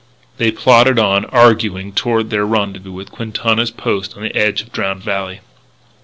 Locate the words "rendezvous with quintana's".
2.43-3.69